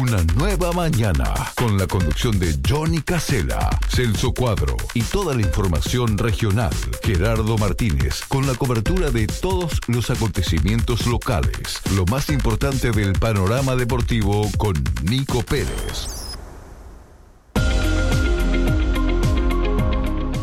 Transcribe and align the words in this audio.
Una 0.00 0.22
nueva 0.34 0.72
mañana 0.72 1.32
con 1.54 1.78
la 1.78 1.86
conducción 1.86 2.38
de 2.38 2.54
Johnny 2.68 3.00
Casella, 3.00 3.70
Celso 3.88 4.34
Cuadro 4.34 4.76
y 4.92 5.00
toda 5.00 5.34
la 5.34 5.40
información 5.40 6.18
regional. 6.18 6.74
Gerardo 7.02 7.56
Martínez 7.56 8.20
con 8.28 8.46
la 8.46 8.54
cobertura 8.54 9.10
de 9.10 9.26
todos 9.26 9.80
los 9.86 10.10
acontecimientos 10.10 11.06
locales. 11.06 11.80
Lo 11.94 12.04
más 12.06 12.28
importante 12.28 12.90
del 12.90 13.14
panorama 13.14 13.74
deportivo 13.74 14.50
con 14.58 14.74
Nico 15.02 15.42
Pérez. 15.42 16.15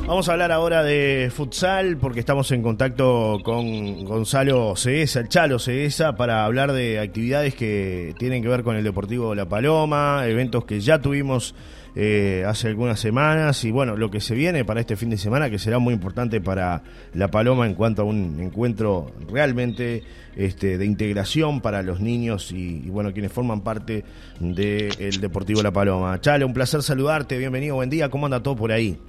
Vamos 0.06 0.28
a 0.28 0.34
hablar 0.34 0.52
ahora 0.52 0.84
de 0.84 1.32
futsal 1.34 1.96
porque 1.96 2.20
estamos 2.20 2.52
en 2.52 2.62
contacto 2.62 3.40
con 3.42 4.04
Gonzalo 4.04 4.76
Ceesa, 4.76 5.22
el 5.22 5.30
Chalo 5.30 5.60
Ceesa, 5.60 6.18
para 6.18 6.44
hablar 6.44 6.74
de 6.74 7.00
actividades 7.00 7.56
que 7.56 8.14
tienen 8.20 8.44
que 8.44 8.50
ver 8.50 8.64
con 8.64 8.76
el 8.76 8.84
Deportivo 8.84 9.34
La 9.34 9.48
Paloma, 9.48 10.28
eventos 10.28 10.66
que 10.66 10.82
ya 10.82 11.00
tuvimos 11.00 11.56
eh, 11.96 12.44
hace 12.46 12.68
algunas 12.68 13.00
semanas 13.00 13.64
y 13.64 13.72
bueno, 13.72 13.96
lo 13.96 14.12
que 14.12 14.20
se 14.20 14.36
viene 14.36 14.66
para 14.66 14.82
este 14.82 14.98
fin 14.98 15.10
de 15.10 15.18
semana 15.18 15.50
que 15.50 15.58
será 15.58 15.80
muy 15.80 15.94
importante 15.94 16.42
para 16.42 16.84
La 17.14 17.30
Paloma 17.30 17.66
en 17.66 17.74
cuanto 17.74 18.02
a 18.02 18.06
un 18.06 18.42
encuentro 18.42 19.10
realmente 19.32 20.04
este, 20.36 20.78
de 20.78 20.86
integración 20.86 21.62
para 21.62 21.82
los 21.82 22.02
niños 22.02 22.52
y, 22.52 22.90
bueno, 22.90 23.14
quienes 23.14 23.32
forman 23.32 23.62
parte 23.62 24.04
del 24.42 25.22
Deportivo 25.22 25.64
La 25.64 25.72
Paloma. 25.72 26.20
Chalo, 26.20 26.46
un 26.46 26.54
placer 26.54 26.84
saludarte, 26.84 27.38
bienvenido, 27.38 27.76
buen 27.76 27.90
día, 27.90 28.10
¿cómo 28.10 28.26
anda 28.26 28.44
todo 28.44 28.58
por 28.58 28.74
ahí? 28.74 29.00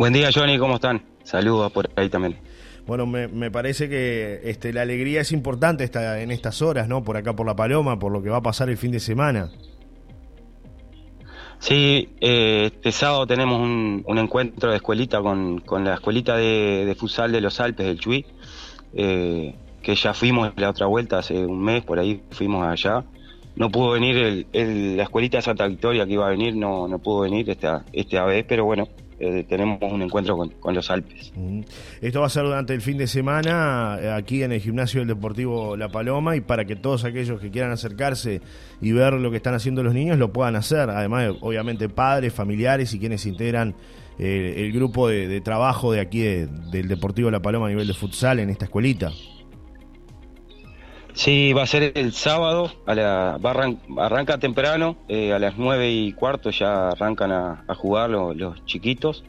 Buen 0.00 0.14
día, 0.14 0.30
Johnny, 0.34 0.56
¿cómo 0.56 0.76
están? 0.76 1.02
Saludos 1.24 1.70
por 1.72 1.90
ahí 1.94 2.08
también. 2.08 2.38
Bueno, 2.86 3.04
me, 3.04 3.50
parece 3.50 3.86
que 3.90 4.40
este, 4.44 4.72
la 4.72 4.80
alegría 4.80 5.20
es 5.20 5.30
importante 5.30 5.84
esta, 5.84 6.22
en 6.22 6.30
estas 6.30 6.62
horas, 6.62 6.88
¿no? 6.88 7.04
Por 7.04 7.18
acá 7.18 7.36
por 7.36 7.46
La 7.46 7.54
Paloma, 7.54 7.98
por 7.98 8.10
lo 8.10 8.22
que 8.22 8.30
va 8.30 8.38
a 8.38 8.42
pasar 8.42 8.70
el 8.70 8.78
fin 8.78 8.92
de 8.92 9.00
semana. 9.00 9.50
Sí, 11.58 12.08
eh, 12.18 12.70
este 12.72 12.92
sábado 12.92 13.26
tenemos 13.26 13.60
un, 13.60 14.16
encuentro 14.16 14.70
de 14.70 14.76
escuelita 14.76 15.20
con, 15.20 15.62
la 15.84 15.92
escuelita 15.92 16.34
de, 16.34 16.86
de, 16.86 16.94
futsal 16.94 17.30
de 17.30 17.42
los 17.42 17.60
Alpes 17.60 17.84
del 17.84 18.00
Chuy, 18.00 18.24
eh, 18.94 19.54
que 19.82 19.94
ya 19.96 20.14
fuimos 20.14 20.50
la 20.56 20.70
otra 20.70 20.86
vuelta 20.86 21.18
hace 21.18 21.44
un 21.44 21.62
mes, 21.62 21.84
por 21.84 21.98
ahí 21.98 22.22
fuimos 22.30 22.66
allá. 22.66 23.04
No 23.54 23.70
pudo 23.70 23.90
venir 23.90 24.46
la 24.54 25.02
escuelita 25.02 25.36
de 25.36 25.42
Santa 25.42 25.66
Victoria 25.66 26.06
que 26.06 26.12
iba 26.14 26.26
a 26.26 26.30
venir, 26.30 26.56
no, 26.56 26.88
no 26.88 26.98
pudo 27.00 27.20
venir 27.20 27.50
esta, 27.50 27.84
esta 27.92 28.24
vez, 28.24 28.46
pero 28.48 28.64
bueno, 28.64 28.88
eh, 29.22 29.44
tenemos 29.46 29.78
un 29.82 30.00
encuentro 30.00 30.34
con, 30.34 30.74
los 30.74 30.90
Alpes. 30.90 31.30
Esto 32.00 32.20
va 32.20 32.26
a 32.26 32.30
ser 32.30 32.44
durante 32.44 32.72
el 32.72 32.80
fin 32.80 32.96
de 32.96 33.06
semana 33.06 33.98
eh, 34.00 34.10
aquí 34.10 34.42
en 34.42 34.52
el 34.52 34.62
gimnasio 34.62 35.00
del 35.00 35.08
Deportivo 35.08 35.76
La 35.76 35.90
Paloma 35.90 36.36
y 36.36 36.40
para 36.40 36.64
que 36.64 36.74
todos 36.74 37.04
aquellos 37.04 37.38
que 37.38 37.50
quieran 37.50 37.70
acercarse 37.70 38.40
y 38.80 38.92
ver 38.92 39.12
lo 39.12 39.30
que 39.30 39.36
están 39.36 39.52
haciendo 39.52 39.82
los 39.82 39.92
niños 39.92 40.16
lo 40.16 40.32
puedan 40.32 40.56
hacer. 40.56 40.88
Además, 40.88 41.34
obviamente, 41.42 41.90
padres, 41.90 42.32
familiares 42.32 42.94
y 42.94 42.98
quienes 42.98 43.26
integran 43.26 43.74
eh, 44.18 44.54
el 44.56 44.72
grupo 44.72 45.08
de, 45.08 45.38
trabajo 45.42 45.92
de 45.92 46.00
aquí 46.00 46.22
del 46.22 46.88
Deportivo 46.88 47.30
La 47.30 47.42
Paloma 47.42 47.66
a 47.66 47.68
nivel 47.68 47.86
de 47.86 47.94
futsal 47.94 48.38
en 48.38 48.48
esta 48.48 48.64
escuelita. 48.64 49.12
Sí, 51.20 51.52
va 51.52 51.64
a 51.64 51.66
ser 51.66 51.92
el 51.96 52.14
sábado, 52.14 52.72
a 52.86 52.94
la, 52.94 53.38
arranca 53.98 54.38
temprano, 54.38 54.96
eh, 55.06 55.34
a 55.34 55.38
las 55.38 55.58
nueve 55.58 55.90
y 55.90 56.12
cuarto 56.14 56.48
ya 56.48 56.88
arrancan 56.88 57.30
a, 57.30 57.74
jugar 57.74 58.08
los, 58.08 58.64
chiquitos. 58.64 59.22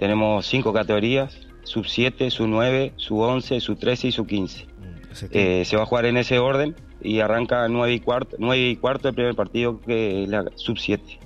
Tenemos 0.00 0.44
cinco 0.46 0.72
categorías, 0.72 1.46
sub 1.62 1.86
7, 1.86 2.28
sub 2.28 2.48
9, 2.48 2.94
sub 2.96 3.20
11, 3.20 3.60
sub 3.60 3.78
13 3.78 4.08
y 4.08 4.10
sub 4.10 4.26
15. 4.26 4.66
Mm, 4.66 5.26
eh, 5.30 5.64
se 5.64 5.76
va 5.76 5.84
a 5.84 5.86
jugar 5.86 6.06
en 6.06 6.16
ese 6.16 6.40
orden 6.40 6.74
y 7.00 7.20
arranca 7.20 7.68
nueve 7.68 7.94
y 7.94 8.00
cuarto, 8.00 8.34
nueve 8.40 8.70
y 8.70 8.74
cuarto 8.74 9.08
el 9.08 9.14
primer 9.14 9.36
partido 9.36 9.80
que 9.80 10.24
es 10.24 10.28
la 10.28 10.50
sub 10.56 10.76
7. 10.76 11.20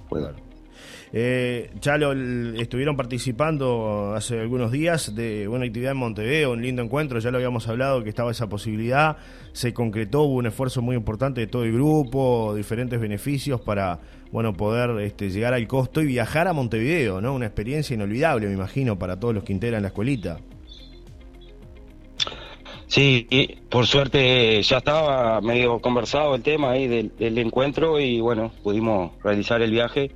Eh, 1.12 1.70
ya 1.80 1.98
lo, 1.98 2.12
estuvieron 2.60 2.96
participando 2.96 4.12
hace 4.14 4.40
algunos 4.40 4.72
días 4.72 5.14
de 5.14 5.46
una 5.46 5.64
actividad 5.64 5.92
en 5.92 5.98
Montevideo, 5.98 6.52
un 6.52 6.62
lindo 6.62 6.83
encuentro, 6.83 7.20
ya 7.20 7.30
lo 7.30 7.39
habíamos 7.39 7.68
hablado 7.68 8.02
que 8.02 8.08
estaba 8.08 8.30
esa 8.30 8.48
posibilidad, 8.48 9.16
se 9.52 9.72
concretó, 9.72 10.22
hubo 10.22 10.34
un 10.34 10.46
esfuerzo 10.46 10.83
muy 10.83 10.96
importante 10.96 11.40
de 11.40 11.46
todo 11.46 11.64
el 11.64 11.72
grupo, 11.72 12.55
diferentes 12.56 13.00
beneficios 13.00 13.61
para 13.61 14.00
bueno 14.33 14.52
poder 14.52 15.00
este, 15.00 15.30
llegar 15.30 15.55
al 15.55 15.66
costo 15.68 16.02
y 16.02 16.06
viajar 16.06 16.48
a 16.48 16.52
Montevideo, 16.52 17.20
¿no? 17.20 17.34
Una 17.34 17.46
experiencia 17.46 17.95
inolvidable, 17.95 18.48
me 18.48 18.55
imagino, 18.55 18.98
para 18.98 19.18
todos 19.18 19.34
los 19.34 19.45
que 19.45 19.52
integran 19.52 19.83
la 19.83 19.89
escuelita. 19.89 20.40
Sí, 22.89 23.27
por 23.68 23.86
suerte 23.86 24.62
ya 24.62 24.78
estaba 24.78 25.40
medio 25.40 25.80
conversado 25.80 26.34
el 26.34 26.42
tema 26.42 26.70
ahí 26.70 26.86
del, 26.86 27.12
del 27.16 27.39
encuentro 27.39 27.98
y 27.98 28.20
bueno, 28.20 28.52
pudimos 28.62 29.12
realizar 29.22 29.61
el 29.61 29.72
viaje 29.72 30.12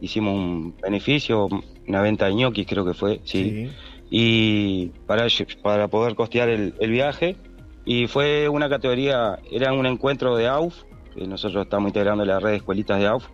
hicimos 0.00 0.34
un 0.34 0.74
beneficio, 0.80 1.48
una 1.86 2.00
venta 2.00 2.26
de 2.26 2.34
ñoquis 2.34 2.66
creo 2.66 2.84
que 2.84 2.94
fue, 2.94 3.20
sí, 3.24 3.70
y 4.10 4.86
para, 5.06 5.26
para 5.62 5.88
poder 5.88 6.14
costear 6.14 6.48
el, 6.48 6.90
viaje. 6.90 7.36
Y 7.84 8.08
fue 8.08 8.48
una 8.48 8.68
categoría, 8.68 9.38
era 9.50 9.72
un 9.72 9.86
encuentro 9.86 10.36
de 10.36 10.48
AUF, 10.48 10.82
que 11.14 11.26
nosotros 11.26 11.64
estamos 11.64 11.88
integrando 11.88 12.24
la 12.24 12.40
red 12.40 12.50
de 12.50 12.56
escuelitas 12.56 12.98
de 12.98 13.06
AUF, 13.06 13.26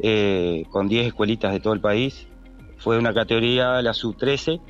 eh, 0.00 0.64
con 0.70 0.88
10 0.88 1.08
escuelitas 1.08 1.52
de 1.52 1.60
todo 1.60 1.72
el 1.72 1.80
país. 1.80 2.28
Fue 2.76 2.96
una 2.96 3.12
categoría, 3.12 3.82
la 3.82 3.92
sub-13, 3.92 4.60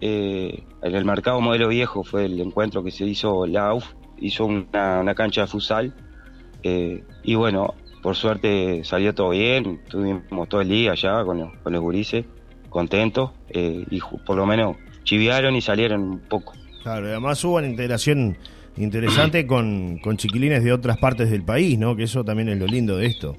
eh, 0.00 0.64
en 0.82 0.94
el 0.94 1.04
mercado 1.04 1.40
modelo 1.40 1.68
viejo 1.68 2.04
fue 2.04 2.26
el 2.26 2.40
encuentro 2.40 2.84
que 2.84 2.90
se 2.90 3.04
hizo 3.04 3.46
la 3.46 3.68
AUF, 3.68 3.84
hizo 4.18 4.46
una, 4.46 5.14
cancha 5.14 5.42
de 5.42 5.46
futsal. 5.46 5.94
Eh, 6.62 7.04
y 7.22 7.34
bueno, 7.34 7.74
por 8.02 8.16
suerte 8.16 8.82
salió 8.84 9.14
todo 9.14 9.30
bien, 9.30 9.80
estuvimos 9.84 10.48
todo 10.48 10.60
el 10.60 10.68
día 10.68 10.92
allá 10.92 11.24
con 11.24 11.38
los, 11.38 11.56
con 11.62 11.72
los 11.72 11.82
gurises, 11.82 12.24
contentos, 12.68 13.30
eh, 13.50 13.84
y 13.90 14.00
por 14.00 14.36
lo 14.36 14.46
menos 14.46 14.76
chiviaron 15.04 15.54
y 15.56 15.60
salieron 15.60 16.02
un 16.02 16.20
poco. 16.20 16.54
Claro, 16.82 17.06
además 17.06 17.42
hubo 17.44 17.56
una 17.56 17.66
integración 17.66 18.38
interesante 18.76 19.46
con, 19.46 19.98
con 19.98 20.16
chiquilines 20.16 20.64
de 20.64 20.72
otras 20.72 20.96
partes 20.98 21.30
del 21.30 21.42
país, 21.42 21.78
¿no? 21.78 21.96
Que 21.96 22.04
eso 22.04 22.24
también 22.24 22.48
es 22.48 22.58
lo 22.58 22.66
lindo 22.66 22.96
de 22.96 23.06
esto. 23.06 23.36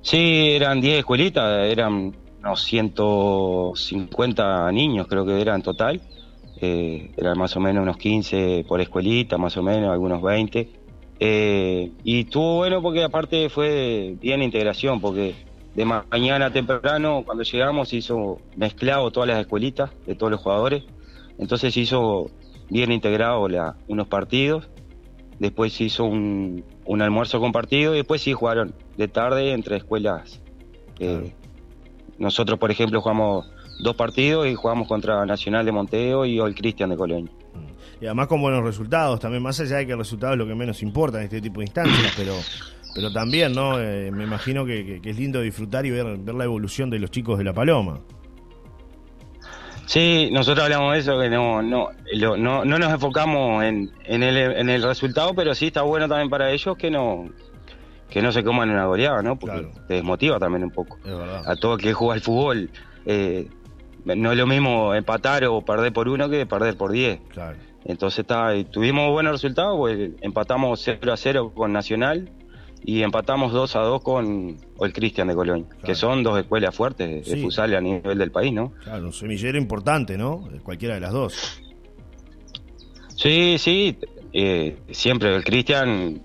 Sí, 0.00 0.52
eran 0.52 0.80
10 0.80 1.00
escuelitas, 1.00 1.70
eran 1.70 2.14
unos 2.40 2.62
150 2.62 4.72
niños 4.72 5.06
creo 5.08 5.26
que 5.26 5.40
eran 5.40 5.56
en 5.56 5.62
total. 5.62 6.00
Eh, 6.60 7.12
eran 7.16 7.38
más 7.38 7.56
o 7.56 7.60
menos 7.60 7.82
unos 7.82 7.96
15 7.98 8.64
por 8.66 8.80
escuelita, 8.80 9.38
más 9.38 9.56
o 9.56 9.62
menos, 9.62 9.92
algunos 9.92 10.20
20. 10.22 10.68
Eh, 11.20 11.90
y 12.04 12.20
estuvo 12.20 12.56
bueno 12.56 12.80
porque 12.80 13.02
aparte 13.02 13.48
fue 13.48 14.16
bien 14.20 14.42
integración, 14.42 15.00
porque 15.00 15.34
de 15.74 15.84
mañana 15.84 16.52
temprano, 16.52 17.22
cuando 17.24 17.42
llegamos, 17.42 17.88
se 17.88 17.96
hizo 17.96 18.40
mezclado 18.56 19.10
todas 19.10 19.28
las 19.28 19.40
escuelitas 19.40 19.90
de 20.06 20.14
todos 20.14 20.30
los 20.30 20.40
jugadores. 20.40 20.84
Entonces 21.38 21.74
se 21.74 21.80
hizo 21.80 22.30
bien 22.68 22.92
integrado 22.92 23.48
la, 23.48 23.76
unos 23.88 24.08
partidos. 24.08 24.68
Después 25.38 25.72
se 25.72 25.84
hizo 25.84 26.04
un, 26.04 26.64
almuerzo 27.00 27.38
compartido 27.38 27.94
y 27.94 27.98
después 27.98 28.22
sí 28.22 28.32
jugaron 28.32 28.74
de 28.96 29.08
tarde 29.08 29.52
entre 29.52 29.76
escuelas. 29.76 30.40
Eh, 30.98 31.32
nosotros, 32.18 32.58
por 32.58 32.72
ejemplo, 32.72 33.00
jugamos 33.00 33.48
dos 33.80 33.94
partidos 33.94 34.48
y 34.48 34.54
jugamos 34.56 34.88
contra 34.88 35.24
Nacional 35.26 35.64
de 35.64 35.70
Monteo 35.70 36.26
y 36.26 36.40
el 36.40 36.56
Cristian 36.56 36.90
de 36.90 36.96
Colonia 36.96 37.30
y 38.00 38.06
además 38.06 38.28
con 38.28 38.40
buenos 38.40 38.64
resultados, 38.64 39.20
también 39.20 39.42
más 39.42 39.58
allá 39.60 39.78
de 39.78 39.86
que 39.86 39.92
el 39.92 39.98
resultado 39.98 40.34
es 40.34 40.38
lo 40.38 40.46
que 40.46 40.54
menos 40.54 40.82
importa 40.82 41.18
en 41.18 41.24
este 41.24 41.40
tipo 41.40 41.60
de 41.60 41.66
instancias, 41.66 42.14
pero 42.16 42.34
pero 42.94 43.12
también, 43.12 43.52
¿no? 43.52 43.78
Eh, 43.80 44.10
me 44.10 44.24
imagino 44.24 44.64
que, 44.64 45.00
es 45.04 45.16
lindo 45.16 45.40
disfrutar 45.40 45.86
y 45.86 45.90
ver, 45.90 46.16
ver 46.18 46.34
la 46.34 46.44
evolución 46.44 46.90
de 46.90 46.98
los 46.98 47.10
chicos 47.10 47.38
de 47.38 47.44
La 47.44 47.52
Paloma. 47.52 48.00
Sí, 49.86 50.28
nosotros 50.32 50.64
hablamos 50.64 50.92
de 50.92 50.98
eso, 50.98 51.18
que 51.18 51.30
no 51.30 51.62
no 51.62 51.88
no, 52.36 52.64
no 52.64 52.78
nos 52.78 52.92
enfocamos 52.92 53.64
en, 53.64 53.90
en, 54.04 54.22
el, 54.22 54.36
en 54.36 54.68
el 54.68 54.82
resultado, 54.82 55.34
pero 55.34 55.54
sí 55.54 55.68
está 55.68 55.82
bueno 55.82 56.08
también 56.08 56.28
para 56.28 56.50
ellos 56.50 56.76
que 56.76 56.90
no 56.90 57.26
que 58.10 58.22
no 58.22 58.32
se 58.32 58.42
coman 58.42 58.70
una 58.70 58.86
goleada, 58.86 59.22
¿no? 59.22 59.38
Porque 59.38 59.68
te 59.86 59.94
desmotiva 59.94 60.38
también 60.38 60.64
un 60.64 60.70
poco. 60.70 60.98
A 61.46 61.56
todo 61.56 61.74
el 61.74 61.80
que 61.80 61.92
juega 61.92 62.14
al 62.14 62.20
fútbol, 62.20 62.70
eh, 63.06 63.48
no 64.04 64.32
es 64.32 64.38
lo 64.38 64.46
mismo 64.46 64.94
empatar 64.94 65.44
o 65.44 65.60
perder 65.62 65.92
por 65.92 66.08
uno 66.08 66.28
que 66.28 66.46
perder 66.46 66.76
por 66.76 66.92
diez. 66.92 67.20
Claro. 67.28 67.58
Entonces 67.88 68.20
está, 68.20 68.52
tuvimos 68.70 69.10
buenos 69.10 69.32
resultados, 69.32 69.76
pues, 69.78 70.10
empatamos 70.20 70.80
0 70.84 71.10
a 71.10 71.16
0 71.16 71.52
con 71.54 71.72
Nacional 71.72 72.30
y 72.84 73.02
empatamos 73.02 73.50
2 73.50 73.76
a 73.76 73.80
2 73.80 74.02
con 74.02 74.58
el 74.78 74.92
Cristian 74.92 75.28
de 75.28 75.34
Colonia, 75.34 75.66
que 75.82 75.94
son 75.94 76.22
dos 76.22 76.38
escuelas 76.38 76.76
fuertes 76.76 77.26
de 77.26 77.36
futsal 77.38 77.74
a 77.74 77.80
nivel 77.80 78.18
del 78.18 78.30
país, 78.30 78.52
¿no? 78.52 78.74
Claro, 78.84 79.06
un 79.06 79.12
semillero 79.14 79.56
importante, 79.56 80.18
¿no? 80.18 80.46
Cualquiera 80.62 80.94
de 80.96 81.00
las 81.00 81.12
dos. 81.12 81.62
Sí, 83.16 83.56
sí, 83.58 83.96
eh, 84.34 84.76
siempre 84.90 85.34
el 85.34 85.42
Cristian, 85.42 86.20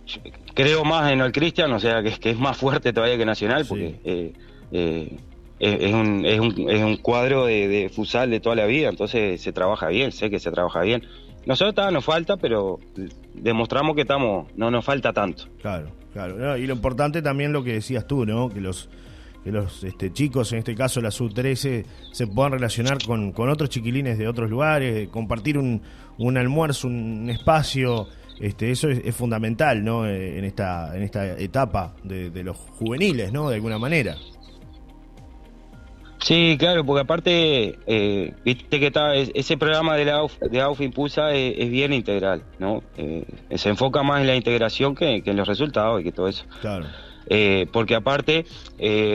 creo 0.53 0.83
más 0.83 1.13
en 1.13 1.21
el 1.21 1.31
Cristian, 1.31 1.71
o 1.71 1.79
sea, 1.79 2.03
que, 2.03 2.11
que 2.11 2.31
es 2.31 2.37
más 2.37 2.57
fuerte 2.57 2.91
todavía 2.91 3.17
que 3.17 3.25
Nacional, 3.25 3.65
porque 3.65 4.01
eh, 4.03 4.33
eh, 4.73 5.17
es, 5.59 5.93
un, 5.93 6.25
es, 6.25 6.39
un, 6.41 6.69
es 6.69 6.83
un 6.83 6.97
cuadro 6.97 7.45
de, 7.45 7.69
de 7.69 7.89
futsal 7.89 8.29
de 8.29 8.41
toda 8.41 8.57
la 8.57 8.65
vida, 8.65 8.89
entonces 8.89 9.41
se 9.41 9.53
trabaja 9.53 9.87
bien, 9.87 10.11
sé 10.11 10.29
que 10.29 10.39
se 10.39 10.51
trabaja 10.51 10.81
bien 10.81 11.03
nosotros 11.45 11.91
nos 11.91 12.05
falta, 12.05 12.37
pero 12.37 12.79
demostramos 13.33 13.95
que 13.95 14.01
estamos, 14.01 14.47
no 14.55 14.71
nos 14.71 14.85
falta 14.85 15.11
tanto. 15.13 15.45
Claro, 15.61 15.89
claro. 16.13 16.57
Y 16.57 16.65
lo 16.67 16.73
importante 16.73 17.21
también 17.21 17.51
lo 17.51 17.63
que 17.63 17.73
decías 17.73 18.07
tú, 18.07 18.25
¿no? 18.25 18.49
Que 18.49 18.61
los 18.61 18.89
que 19.43 19.51
los 19.51 19.83
este, 19.83 20.13
chicos, 20.13 20.53
en 20.53 20.59
este 20.59 20.73
caso 20.73 21.01
la 21.01 21.11
sub-13, 21.11 21.85
se 22.11 22.27
puedan 22.27 22.53
relacionar 22.53 23.03
con, 23.05 23.33
con, 23.33 23.49
otros 23.49 23.69
chiquilines 23.69 24.17
de 24.17 24.27
otros 24.27 24.49
lugares, 24.49 25.09
compartir 25.09 25.57
un, 25.57 25.81
un 26.17 26.37
almuerzo, 26.37 26.87
un 26.87 27.29
espacio, 27.29 28.07
este, 28.39 28.71
eso 28.71 28.89
es, 28.89 29.13
fundamental 29.15 29.83
¿no? 29.83 30.07
Eh, 30.07 30.37
en, 30.37 30.45
esta, 30.45 30.95
en 30.95 31.03
esta 31.03 31.37
etapa 31.37 31.93
de, 32.03 32.29
de, 32.29 32.43
los 32.43 32.57
juveniles, 32.57 33.33
¿no? 33.33 33.49
de 33.49 33.55
alguna 33.55 33.77
manera. 33.77 34.15
Sí, 36.23 36.55
claro, 36.57 36.85
porque 36.85 37.01
aparte, 37.01 37.79
eh, 37.85 38.33
viste 38.45 38.79
que 38.79 38.87
está, 38.87 39.13
ese 39.13 39.57
programa 39.57 39.97
de 39.97 40.05
la 40.05 40.15
AUF, 40.15 40.39
de 40.39 40.61
AUF 40.61 40.79
Impulsa 40.79 41.33
es, 41.33 41.69
bien 41.69 41.91
integral, 41.91 42.43
¿no? 42.59 42.81
Eh, 42.95 43.25
se 43.55 43.67
enfoca 43.67 44.03
más 44.03 44.21
en 44.21 44.27
la 44.27 44.35
integración 44.35 44.95
que, 44.95 45.21
en 45.25 45.35
los 45.35 45.45
resultados 45.45 45.99
y 45.99 46.05
que 46.05 46.13
todo 46.13 46.29
eso. 46.29 46.45
Claro. 46.61 46.85
Eh, 47.27 47.67
porque 47.73 47.95
aparte, 47.95 48.45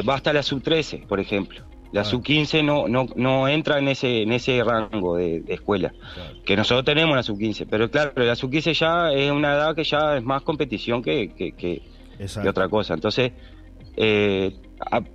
va 0.07 0.17
hasta 0.17 0.35
la 0.35 0.43
sub-13, 0.43 1.07
por 1.07 1.19
ejemplo. 1.19 1.63
La 1.93 2.05
sub-15 2.05 2.63
no, 2.63 2.87
no, 2.89 3.07
no 3.17 3.49
entra 3.49 3.79
en 3.79 3.89
ese, 3.89 4.21
en 4.21 4.33
ese 4.33 4.63
rango 4.63 5.17
de, 5.17 5.43
escuela, 5.49 5.95
que 6.45 6.57
nosotros 6.57 6.85
tenemos 6.85 7.17
la 7.17 7.23
sub-15. 7.23 7.67
Pero 7.71 7.91
claro, 7.91 8.13
la 8.17 8.37
sub-15 8.37 8.75
ya 8.75 9.13
es 9.13 9.31
una 9.31 9.55
edad 9.55 9.75
que 9.75 9.85
ya 9.85 10.19
es 10.19 10.23
más 10.23 10.43
competición 10.43 11.03
que, 11.03 11.31
que, 11.31 11.53
que, 11.53 11.81
que 12.19 12.49
otra 12.49 12.69
cosa. 12.69 12.93
Entonces, 12.93 13.33
eh, 14.01 14.55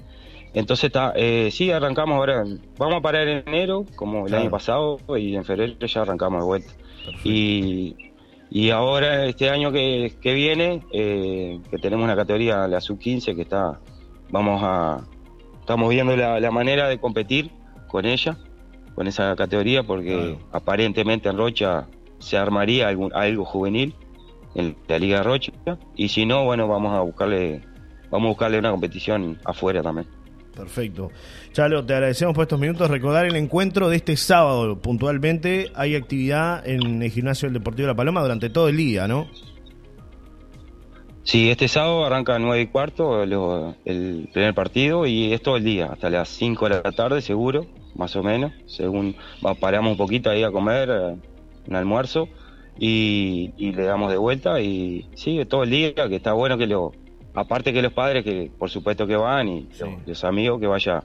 Entonces 0.52 0.84
está, 0.84 1.12
eh, 1.16 1.50
sí, 1.50 1.70
arrancamos 1.70 2.16
ahora, 2.16 2.44
vamos 2.78 2.96
a 2.96 3.00
parar 3.00 3.26
en 3.26 3.42
enero, 3.46 3.84
como 3.96 4.26
el 4.26 4.34
año 4.34 4.50
pasado, 4.50 4.98
y 5.16 5.34
en 5.34 5.44
febrero 5.44 5.74
ya 5.86 6.02
arrancamos 6.02 6.40
de 6.40 6.46
vuelta. 6.46 6.72
Y, 7.24 7.96
y 8.50 8.70
ahora, 8.70 9.26
este 9.26 9.50
año 9.50 9.72
que, 9.72 10.14
que 10.20 10.32
viene, 10.32 10.82
eh, 10.92 11.58
que 11.70 11.78
tenemos 11.78 12.04
una 12.04 12.14
categoría, 12.14 12.68
la 12.68 12.80
sub-15, 12.80 13.34
que 13.34 13.42
está, 13.42 13.80
vamos 14.30 14.60
a, 14.62 15.04
estamos 15.58 15.90
viendo 15.90 16.16
la, 16.16 16.50
manera 16.52 16.88
de 16.88 16.98
competir 16.98 17.50
con 17.88 18.04
ella, 18.04 18.36
con 18.94 19.08
esa 19.08 19.34
categoría, 19.34 19.82
porque 19.82 20.36
aparentemente 20.52 21.28
en 21.28 21.36
Rocha 21.36 21.88
se 22.24 22.36
armaría 22.36 22.88
algún, 22.88 23.12
algo 23.14 23.44
juvenil 23.44 23.94
en 24.54 24.76
la 24.88 24.98
Liga 24.98 25.22
Rocha 25.22 25.52
y 25.96 26.08
si 26.08 26.26
no, 26.26 26.44
bueno, 26.44 26.68
vamos 26.68 26.94
a 26.94 27.00
buscarle 27.00 27.62
vamos 28.10 28.26
a 28.26 28.30
buscarle 28.30 28.58
una 28.58 28.70
competición 28.70 29.38
afuera 29.44 29.82
también. 29.82 30.06
Perfecto. 30.54 31.10
Chalo, 31.52 31.84
te 31.84 31.94
agradecemos 31.94 32.34
por 32.34 32.42
estos 32.42 32.60
minutos. 32.60 32.88
Recordar 32.88 33.26
el 33.26 33.34
encuentro 33.34 33.88
de 33.88 33.96
este 33.96 34.16
sábado 34.16 34.80
puntualmente. 34.80 35.72
Hay 35.74 35.96
actividad 35.96 36.66
en 36.66 37.02
el 37.02 37.10
gimnasio 37.10 37.48
del 37.48 37.54
Deportivo 37.54 37.86
de 37.86 37.92
La 37.92 37.96
Paloma 37.96 38.22
durante 38.22 38.50
todo 38.50 38.68
el 38.68 38.76
día, 38.76 39.08
¿no? 39.08 39.28
Sí, 41.24 41.50
este 41.50 41.68
sábado 41.68 42.04
arranca 42.04 42.36
a 42.36 42.38
9 42.38 42.60
y 42.60 42.66
cuarto 42.66 43.22
el 43.22 44.28
primer 44.32 44.54
partido 44.54 45.06
y 45.06 45.32
es 45.32 45.42
todo 45.42 45.56
el 45.56 45.64
día, 45.64 45.86
hasta 45.86 46.10
las 46.10 46.28
5 46.28 46.68
de 46.68 46.82
la 46.84 46.92
tarde 46.92 47.22
seguro, 47.22 47.66
más 47.96 48.14
o 48.14 48.22
menos. 48.22 48.52
Según 48.66 49.16
paramos 49.58 49.92
un 49.92 49.96
poquito 49.96 50.28
ahí 50.28 50.42
a 50.42 50.52
comer, 50.52 51.16
un 51.66 51.76
almuerzo 51.76 52.28
y, 52.78 53.52
le 53.58 53.84
damos 53.84 54.10
de 54.10 54.16
vuelta 54.16 54.60
y 54.60 55.08
sigue 55.14 55.46
todo 55.46 55.62
el 55.62 55.70
día, 55.70 55.94
que 55.94 56.16
está 56.16 56.32
bueno 56.32 56.58
que 56.58 56.66
lo, 56.66 56.92
aparte 57.34 57.72
que 57.72 57.82
los 57.82 57.92
padres 57.92 58.24
que 58.24 58.50
por 58.58 58.70
supuesto 58.70 59.06
que 59.06 59.16
van 59.16 59.48
y 59.48 59.68
los, 60.06 60.24
amigos 60.24 60.60
que 60.60 60.66
vaya, 60.66 61.02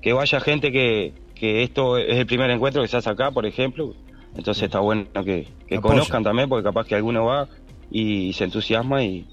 que 0.00 0.12
vaya 0.12 0.40
gente 0.40 0.72
que, 0.72 1.14
que 1.34 1.62
esto 1.62 1.98
es 1.98 2.16
el 2.16 2.26
primer 2.26 2.50
encuentro 2.50 2.82
que 2.82 2.88
se 2.88 2.96
hace 2.96 3.10
acá, 3.10 3.30
por 3.30 3.46
ejemplo, 3.46 3.94
entonces 4.36 4.64
está 4.64 4.80
bueno 4.80 5.06
que, 5.24 5.46
conozcan 5.80 6.22
también, 6.22 6.48
porque 6.48 6.64
capaz 6.64 6.86
que 6.86 6.94
alguno 6.94 7.24
va 7.24 7.48
y, 7.90 8.32
se 8.34 8.44
entusiasma 8.44 9.02
y, 9.02 9.26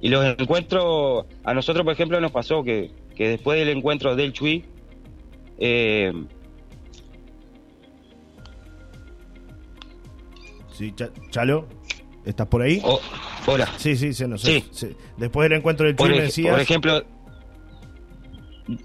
y 0.00 0.08
los 0.08 0.24
encuentros, 0.38 1.26
a 1.44 1.54
nosotros 1.54 1.84
por 1.84 1.92
ejemplo 1.92 2.20
nos 2.20 2.32
pasó 2.32 2.62
que, 2.62 2.90
que 3.14 3.28
después 3.28 3.58
del 3.58 3.68
encuentro 3.68 4.16
del 4.16 4.32
Chui, 4.32 4.64
eh, 5.58 6.12
Sí, 10.74 10.92
Chalo, 11.30 11.68
¿estás 12.24 12.48
por 12.48 12.62
ahí? 12.62 12.80
Oh, 12.82 13.00
hola. 13.46 13.68
Sí, 13.76 13.96
sí, 13.96 14.12
se 14.12 14.26
nos 14.26 14.42
sí. 14.42 14.64
Después 15.16 15.48
del 15.48 15.58
encuentro 15.58 15.86
del 15.86 15.94
Chuy, 15.94 16.08
por, 16.08 16.20
decías... 16.20 16.52
Por 16.52 16.60
ejemplo, 16.60 17.04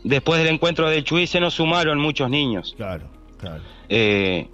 después 0.03 0.39
del 0.39 0.53
encuentro 0.53 0.87
del 0.87 1.03
Chuy 1.03 1.25
se 1.25 1.39
nos 1.39 1.55
sumaron 1.55 1.99
muchos 1.99 2.29
niños. 2.29 2.75
Claro, 2.77 3.09
claro. 3.39 3.63
Eh, 3.89 4.47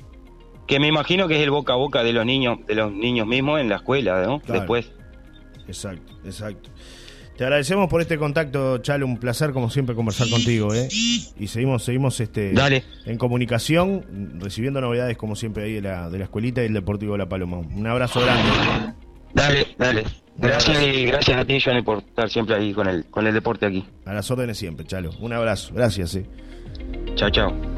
que 0.65 0.80
me 0.80 0.88
imagino 0.88 1.27
que 1.27 1.36
es 1.36 1.42
el 1.42 1.51
boca 1.51 1.74
a 1.74 1.75
boca 1.75 2.04
de 2.04 2.13
los 2.13 2.25
niños, 2.25 2.60
de 2.65 2.75
los 2.75 2.92
niños 2.94 3.27
mismos 3.27 3.60
en 3.60 3.68
la 3.68 3.75
escuela, 3.75 4.24
¿no? 4.24 4.42
Después. 4.48 4.94
Exacto, 5.68 6.13
exacto. 6.24 6.70
Te 7.38 7.44
agradecemos 7.44 7.89
por 7.89 8.01
este 8.01 8.18
contacto, 8.18 8.77
Chalo, 8.77 9.06
un 9.06 9.18
placer 9.18 9.51
como 9.51 9.70
siempre 9.70 9.94
conversar 9.94 10.30
contigo, 10.30 10.74
¿eh? 10.74 10.88
Y 11.38 11.48
seguimos, 11.48 11.84
seguimos 11.84 12.20
este 12.22 12.54
en 13.06 13.18
comunicación, 13.18 14.39
recibiendo 14.39 14.80
novedades 14.80 15.18
como 15.18 15.36
siempre 15.36 15.65
ahí 15.65 15.74
de 15.74 15.82
la, 15.82 16.10
de 16.10 16.20
la 16.20 16.24
escuelita 16.25 16.62
y 16.63 16.68
el 16.68 16.74
Deportivo 16.74 17.13
de 17.13 17.18
La 17.20 17.30
Paloma. 17.30 17.58
Un 17.58 17.86
abrazo 17.88 18.22
grande. 18.22 18.94
Dale, 19.34 19.68
dale. 19.77 20.04
Gracias 20.38 20.82
y 20.82 21.06
gracias 21.06 21.38
a 21.38 21.46
ti, 21.46 21.60
Johnny, 21.60 21.82
por 21.82 21.98
estar 22.00 22.30
siempre 22.30 22.56
ahí 22.56 22.74
con 22.74 22.88
el, 22.88 23.06
con 23.06 23.27
el 23.27 23.34
deporte 23.34 23.65
aquí. 23.65 23.86
A 24.06 24.13
las 24.13 24.32
órdenes 24.32 24.58
siempre, 24.58 24.86
Chalo. 24.86 25.12
Un 25.20 25.34
abrazo. 25.34 25.74
Gracias, 25.74 26.15
eh. 26.15 26.25
Chao, 27.15 27.30
chao. 27.30 27.75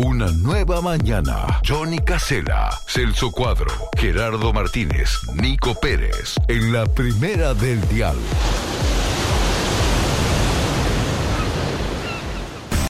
Una 0.00 0.28
nueva 0.30 0.80
mañana. 0.80 1.60
Johnny 1.66 1.98
Casela, 1.98 2.70
Celso 2.86 3.32
Cuadro, 3.32 3.72
Gerardo 3.96 4.52
Martínez, 4.52 5.10
Nico 5.34 5.74
Pérez. 5.74 6.36
En 6.46 6.72
la 6.72 6.86
primera 6.86 7.52
del 7.52 7.80
dial. 7.88 8.16